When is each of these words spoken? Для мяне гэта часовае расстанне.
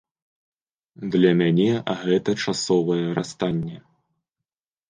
Для 1.15 1.33
мяне 1.41 1.67
гэта 2.05 2.31
часовае 2.47 3.05
расстанне. 3.19 3.77